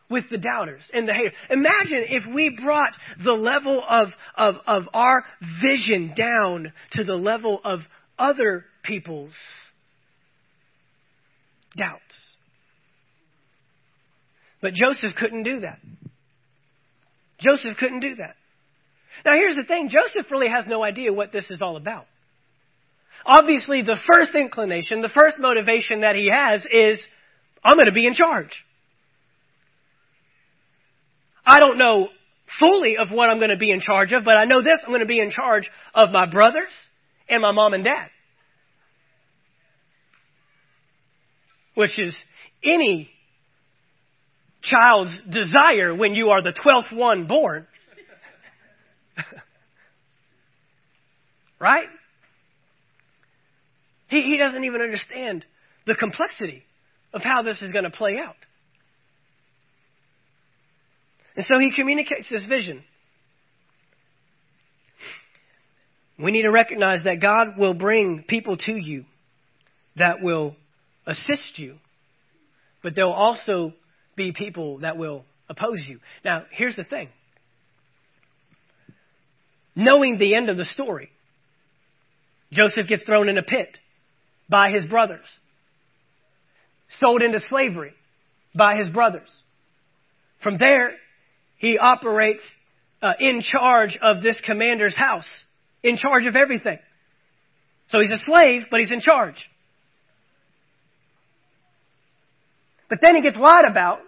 [0.09, 1.31] with the doubters and the haters.
[1.49, 2.91] Imagine if we brought
[3.23, 5.23] the level of, of, of our
[5.61, 7.79] vision down to the level of
[8.19, 9.31] other people's
[11.77, 12.01] doubts.
[14.61, 15.79] But Joseph couldn't do that.
[17.39, 18.35] Joseph couldn't do that.
[19.25, 22.05] Now here's the thing Joseph really has no idea what this is all about.
[23.25, 26.99] Obviously, the first inclination, the first motivation that he has is,
[27.63, 28.51] I'm going to be in charge.
[31.45, 32.09] I don't know
[32.59, 34.89] fully of what I'm going to be in charge of, but I know this I'm
[34.89, 36.71] going to be in charge of my brothers
[37.29, 38.09] and my mom and dad.
[41.73, 42.15] Which is
[42.63, 43.09] any
[44.61, 47.67] child's desire when you are the 12th one born.
[51.59, 51.87] right?
[54.07, 55.45] He, he doesn't even understand
[55.85, 56.63] the complexity
[57.13, 58.35] of how this is going to play out.
[61.35, 62.83] And so he communicates this vision.
[66.19, 69.05] We need to recognize that God will bring people to you
[69.97, 70.55] that will
[71.05, 71.75] assist you,
[72.81, 73.73] but there will also
[74.15, 75.99] be people that will oppose you.
[76.25, 77.09] Now, here's the thing
[79.77, 81.09] knowing the end of the story,
[82.51, 83.77] Joseph gets thrown in a pit
[84.49, 85.25] by his brothers,
[86.99, 87.93] sold into slavery
[88.55, 89.29] by his brothers.
[90.41, 90.93] From there,
[91.57, 92.41] he operates
[93.03, 95.29] uh, in charge of this commander's house,
[95.83, 96.79] in charge of everything.
[97.89, 99.35] So he's a slave, but he's in charge.
[102.89, 103.99] But then he gets lied about.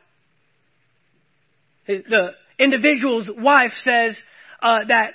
[1.85, 4.17] The individual's wife says
[4.61, 5.11] uh, that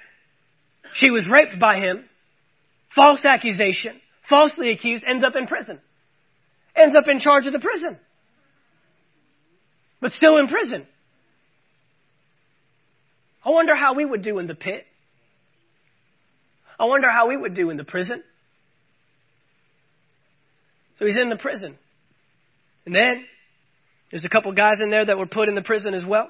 [0.93, 2.05] she was raped by him,
[2.95, 5.81] false accusation, falsely accused, ends up in prison,
[6.77, 7.99] ends up in charge of the prison,
[10.01, 10.87] but still in prison.
[13.45, 14.87] I wonder how we would do in the pit.
[16.79, 18.23] I wonder how we would do in the prison.
[20.99, 21.77] So he's in the prison.
[22.87, 23.25] And then
[24.11, 26.29] there's a couple guys in there that were put in the prison as well.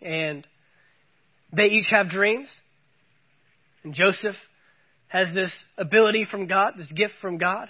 [0.00, 0.46] And
[1.54, 2.48] they each have dreams.
[3.84, 4.36] And Joseph
[5.08, 7.68] has this ability from God, this gift from God.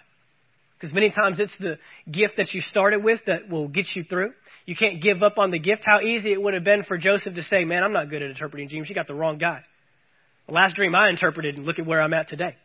[0.78, 1.78] Because many times it's the
[2.10, 4.32] gift that you started with that will get you through.
[4.66, 5.82] You can't give up on the gift.
[5.84, 8.30] How easy it would have been for Joseph to say, Man, I'm not good at
[8.30, 8.88] interpreting dreams.
[8.88, 9.60] You got the wrong guy.
[10.48, 12.56] The last dream I interpreted, and look at where I'm at today.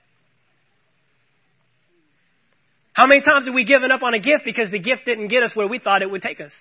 [2.94, 5.44] How many times have we given up on a gift because the gift didn't get
[5.44, 6.52] us where we thought it would take us?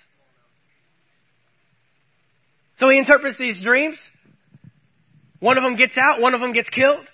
[2.77, 3.99] So he interprets these dreams.
[5.39, 7.05] One of them gets out, one of them gets killed.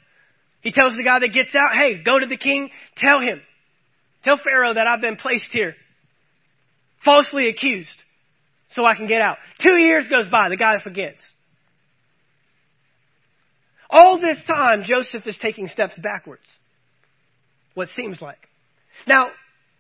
[0.62, 3.42] He tells the guy that gets out, hey, go to the king, tell him
[4.24, 5.76] Tell Pharaoh that I've been placed here,
[7.04, 8.04] falsely accused,
[8.72, 9.38] so I can get out.
[9.62, 11.22] Two years goes by, the guy forgets.
[13.90, 16.44] All this time, Joseph is taking steps backwards.
[17.74, 18.40] What seems like.
[19.08, 19.28] Now,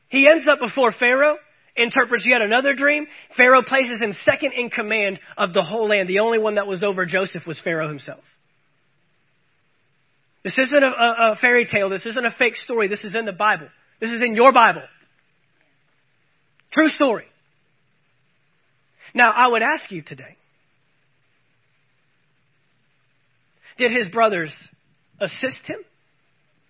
[0.10, 1.38] he ends up before Pharaoh,
[1.76, 3.08] interprets yet another dream.
[3.38, 6.10] Pharaoh places him second in command of the whole land.
[6.10, 8.24] The only one that was over Joseph was Pharaoh himself.
[10.44, 11.90] This isn't a, a, a fairy tale.
[11.90, 12.88] This isn't a fake story.
[12.88, 13.68] This is in the Bible.
[14.00, 14.84] This is in your Bible.
[16.72, 17.26] True story.
[19.14, 20.38] Now, I would ask you today
[23.78, 24.54] did his brothers
[25.20, 25.80] assist him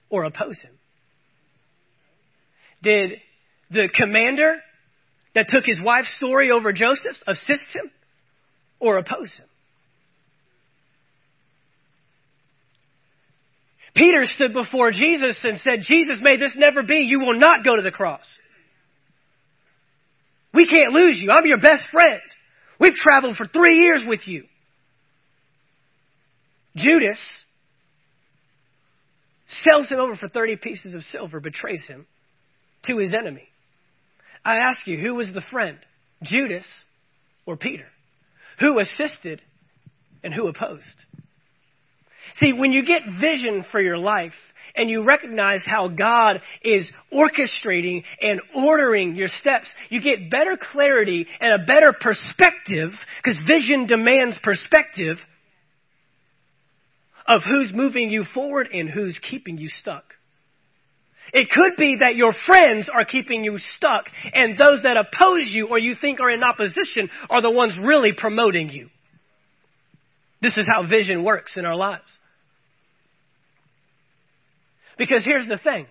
[0.10, 0.72] or oppose him?
[2.82, 3.12] Did
[3.72, 4.58] the commander
[5.36, 7.90] that took his wife's story over Joseph's assist him
[8.80, 9.48] or oppose him?
[13.96, 17.06] Peter stood before Jesus and said, Jesus, may this never be.
[17.08, 18.26] You will not go to the cross.
[20.54, 21.30] We can't lose you.
[21.32, 22.22] I'm your best friend.
[22.80, 24.46] We've traveled for three years with you.
[26.76, 27.20] Judas
[29.48, 32.08] sells him over for 30 pieces of silver, betrays him
[32.88, 33.48] to his enemy.
[34.44, 35.78] I ask you, who was the friend?
[36.24, 36.66] Judas
[37.46, 37.86] or Peter?
[38.60, 39.42] Who assisted
[40.24, 40.84] and who opposed?
[42.42, 44.34] See, when you get vision for your life
[44.76, 51.28] and you recognize how God is orchestrating and ordering your steps, you get better clarity
[51.40, 55.18] and a better perspective, because vision demands perspective,
[57.28, 60.04] of who's moving you forward and who's keeping you stuck.
[61.32, 65.68] It could be that your friends are keeping you stuck, and those that oppose you
[65.70, 68.90] or you think are in opposition are the ones really promoting you.
[70.42, 72.20] This is how vision works in our lives.
[74.98, 75.88] Because here's the thing.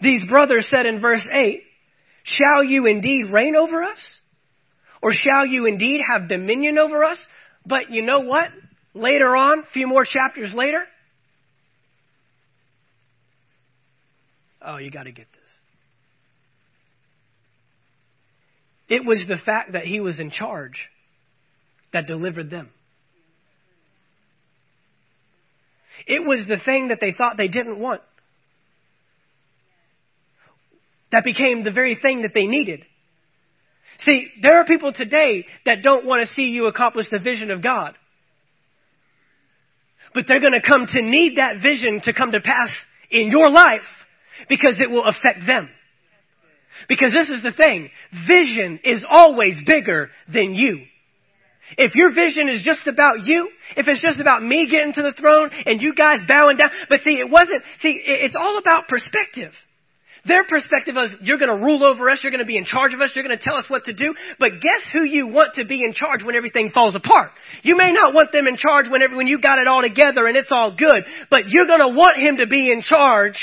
[0.00, 1.62] These brothers said in verse 8,
[2.24, 4.02] Shall you indeed reign over us?
[5.02, 7.18] Or shall you indeed have dominion over us?
[7.66, 8.48] But you know what?
[8.94, 10.84] Later on, a few more chapters later,
[14.62, 15.40] oh, you got to get this.
[18.88, 20.88] It was the fact that he was in charge
[21.92, 22.70] that delivered them.
[26.06, 28.00] It was the thing that they thought they didn't want
[31.14, 32.84] that became the very thing that they needed.
[34.00, 37.62] See, there are people today that don't want to see you accomplish the vision of
[37.62, 37.94] God.
[40.12, 42.68] But they're going to come to need that vision to come to pass
[43.10, 43.86] in your life
[44.48, 45.68] because it will affect them.
[46.88, 47.90] Because this is the thing.
[48.28, 50.80] Vision is always bigger than you.
[51.76, 55.12] If your vision is just about you, if it's just about me getting to the
[55.12, 59.52] throne and you guys bowing down, but see, it wasn't, see, it's all about perspective.
[60.26, 62.94] Their perspective is you're going to rule over us, you're going to be in charge
[62.94, 64.14] of us, you're going to tell us what to do.
[64.38, 67.30] But guess who you want to be in charge when everything falls apart?
[67.62, 70.36] You may not want them in charge when, when you got it all together and
[70.36, 73.36] it's all good, but you're going to want him to be in charge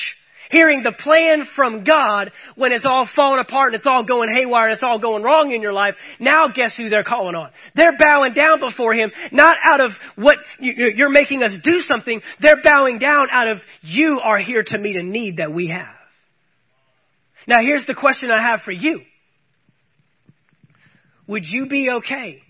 [0.51, 4.67] hearing the plan from God when it's all falling apart and it's all going haywire
[4.67, 5.95] and it's all going wrong in your life.
[6.19, 7.49] Now guess who they're calling on?
[7.75, 12.21] They're bowing down before Him, not out of what you're making us do something.
[12.41, 15.95] They're bowing down out of you are here to meet a need that we have.
[17.47, 19.01] Now here's the question I have for you.
[21.27, 22.41] Would you be okay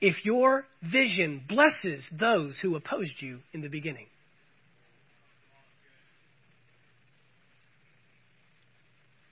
[0.00, 4.06] if your vision blesses those who opposed you in the beginning?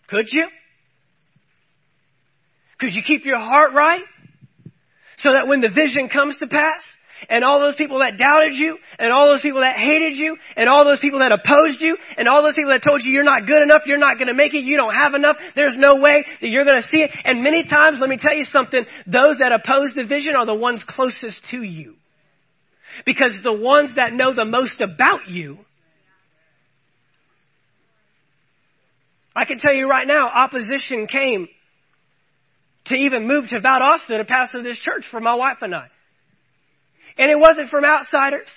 [0.09, 0.47] Could you?
[2.79, 4.03] Could you keep your heart right?
[5.19, 6.83] So that when the vision comes to pass,
[7.29, 10.69] and all those people that doubted you, and all those people that hated you, and
[10.69, 13.47] all those people that opposed you, and all those people that told you you're not
[13.47, 16.25] good enough, you're not going to make it, you don't have enough, there's no way
[16.41, 17.11] that you're going to see it.
[17.25, 20.55] And many times, let me tell you something, those that oppose the vision are the
[20.55, 21.95] ones closest to you.
[23.05, 25.59] Because the ones that know the most about you
[29.37, 31.47] I can tell you right now, opposition came
[32.87, 35.89] to even move to Valdosta to pastor this church for my wife and I.
[37.18, 38.49] And it wasn't from outsiders.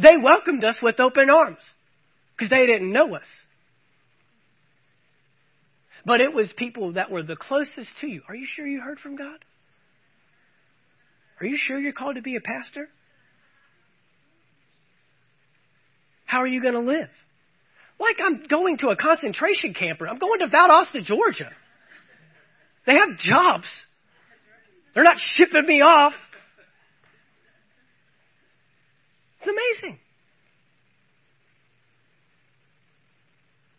[0.00, 1.58] They welcomed us with open arms
[2.34, 3.26] because they didn't know us.
[6.06, 8.22] But it was people that were the closest to you.
[8.28, 9.44] Are you sure you heard from God?
[11.40, 12.88] Are you sure you're called to be a pastor?
[16.24, 17.10] How are you going to live?
[18.02, 20.00] Like I'm going to a concentration camp.
[20.00, 21.50] or I'm going to Valdosta, Georgia.
[22.84, 23.68] They have jobs.
[24.92, 26.12] They're not shipping me off.
[29.38, 30.00] It's amazing.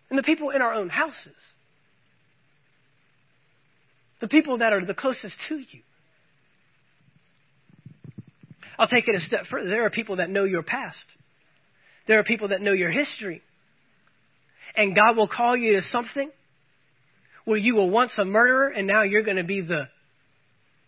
[0.10, 1.36] And the people in our own houses,
[4.22, 5.82] the people that are the closest to you.
[8.80, 9.70] I'll take it a step further.
[9.70, 10.98] There are people that know your past.
[12.08, 13.42] There are people that know your history.
[14.76, 16.32] And God will call you to something
[17.46, 19.88] where you were once a murderer and now you're going to be the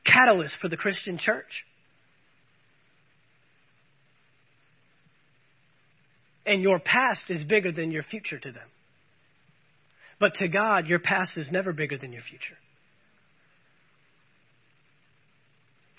[0.06, 1.66] catalyst for the Christian church.
[6.46, 8.68] And your past is bigger than your future to them.
[10.20, 12.56] But to God, your past is never bigger than your future.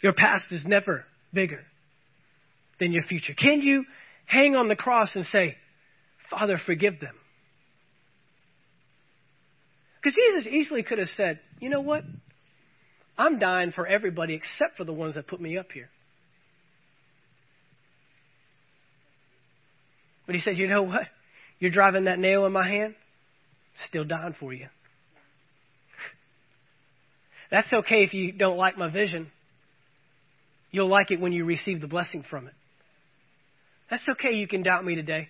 [0.03, 1.61] Your past is never bigger
[2.79, 3.35] than your future.
[3.35, 3.85] Can you
[4.27, 5.57] hang on the cross and say,
[6.31, 7.15] Father, forgive them?
[10.07, 12.05] Because Jesus easily could have said, you know what?
[13.19, 15.89] I'm dying for everybody except for the ones that put me up here.
[20.25, 21.09] But he said, you know what?
[21.59, 22.95] You're driving that nail in my hand,
[23.89, 24.67] still dying for you.
[27.51, 29.33] That's okay if you don't like my vision.
[30.71, 32.55] You'll like it when you receive the blessing from it.
[33.91, 35.27] That's okay, you can doubt me today.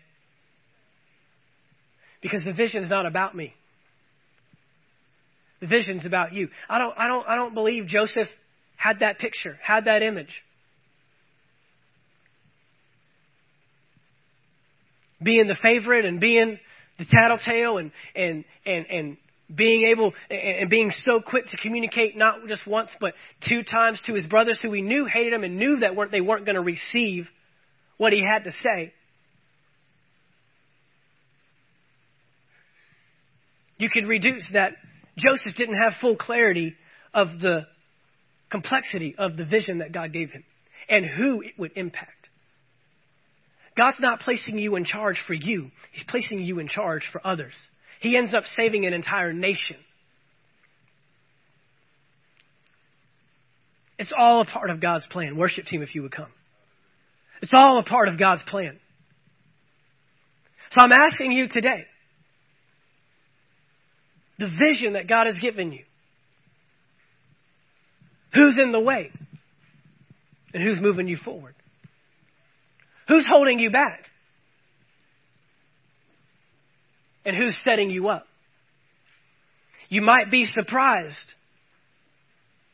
[2.20, 3.54] Because the vision is not about me.
[5.62, 6.48] Vision's about you.
[6.68, 8.28] I don't, I don't, I don't believe Joseph
[8.76, 10.42] had that picture, had that image.
[15.22, 16.58] Being the favorite and being
[16.98, 19.16] the tattletale and, and, and, and
[19.54, 23.14] being able and being so quick to communicate not just once but
[23.48, 26.20] two times to his brothers who he knew hated him and knew that weren't, they
[26.20, 27.28] weren't going to receive
[27.96, 28.92] what he had to say.
[33.78, 34.72] You could reduce that
[35.18, 36.74] Joseph didn't have full clarity
[37.14, 37.66] of the
[38.50, 40.44] complexity of the vision that God gave him
[40.88, 42.28] and who it would impact.
[43.76, 47.54] God's not placing you in charge for you, He's placing you in charge for others.
[48.00, 49.76] He ends up saving an entire nation.
[53.98, 55.36] It's all a part of God's plan.
[55.36, 56.30] Worship team, if you would come.
[57.40, 58.78] It's all a part of God's plan.
[60.72, 61.86] So I'm asking you today
[64.38, 65.84] the vision that God has given you.
[68.34, 69.10] Who's in the way?
[70.52, 71.54] And who's moving you forward?
[73.08, 74.00] Who's holding you back?
[77.24, 78.26] And who's setting you up?
[79.88, 81.32] You might be surprised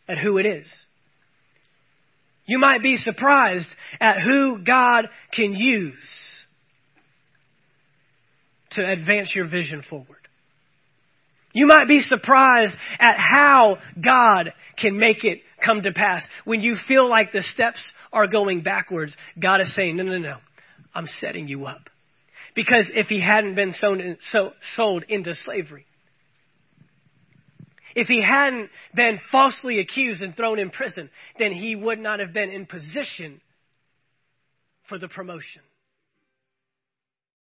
[0.09, 0.67] at who it is.
[2.47, 3.69] You might be surprised
[4.01, 5.95] at who God can use
[8.73, 10.22] to advance your vision forward.
[11.53, 16.25] You might be surprised at how God can make it come to pass.
[16.45, 20.37] When you feel like the steps are going backwards, God is saying, no, no, no,
[20.95, 21.91] I'm setting you up.
[22.55, 25.87] Because if he hadn't been sold, in, so, sold into slavery,
[27.95, 32.33] if he hadn't been falsely accused and thrown in prison, then he would not have
[32.33, 33.41] been in position
[34.89, 35.63] for the promotion.